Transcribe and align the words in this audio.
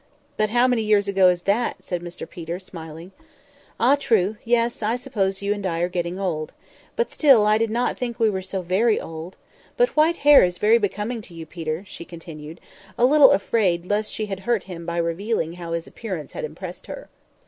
"But 0.35 0.49
how 0.49 0.67
many 0.67 0.81
years 0.81 1.07
ago 1.07 1.29
is 1.29 1.43
that?" 1.43 1.83
said 1.83 2.01
Mr 2.01 2.27
Peter, 2.27 2.57
smiling. 2.57 3.11
"Ah, 3.79 3.95
true! 3.95 4.35
yes, 4.43 4.81
I 4.81 4.95
suppose 4.95 5.43
you 5.43 5.53
and 5.53 5.63
I 5.63 5.81
are 5.81 5.89
getting 5.89 6.17
old. 6.19 6.53
But 6.95 7.11
still 7.11 7.45
I 7.45 7.59
did 7.59 7.69
not 7.69 7.99
think 7.99 8.17
we 8.19 8.27
were 8.27 8.41
so 8.41 8.63
very 8.63 8.99
old! 8.99 9.35
But 9.77 9.95
white 9.95 10.17
hair 10.25 10.43
is 10.43 10.57
very 10.57 10.79
becoming 10.79 11.21
to 11.21 11.35
you, 11.35 11.45
Peter," 11.45 11.83
she 11.85 12.03
continued—a 12.03 13.05
little 13.05 13.29
afraid 13.29 13.85
lest 13.85 14.11
she 14.11 14.25
had 14.25 14.39
hurt 14.39 14.63
him 14.63 14.87
by 14.87 14.97
revealing 14.97 15.53
how 15.53 15.73
his 15.73 15.85
appearance 15.85 16.33
had 16.33 16.45
impressed 16.45 16.87
her. 16.87 17.07